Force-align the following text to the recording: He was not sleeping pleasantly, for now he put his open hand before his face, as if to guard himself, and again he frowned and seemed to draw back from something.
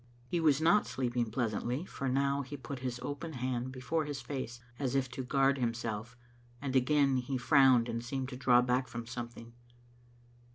He 0.25 0.39
was 0.39 0.59
not 0.59 0.87
sleeping 0.87 1.29
pleasantly, 1.29 1.85
for 1.85 2.09
now 2.09 2.41
he 2.41 2.57
put 2.57 2.79
his 2.79 2.99
open 3.03 3.33
hand 3.33 3.71
before 3.71 4.05
his 4.05 4.19
face, 4.19 4.59
as 4.79 4.95
if 4.95 5.07
to 5.11 5.23
guard 5.23 5.59
himself, 5.59 6.17
and 6.59 6.75
again 6.75 7.17
he 7.17 7.37
frowned 7.37 7.87
and 7.87 8.03
seemed 8.03 8.29
to 8.29 8.35
draw 8.35 8.63
back 8.63 8.87
from 8.87 9.05
something. 9.05 9.53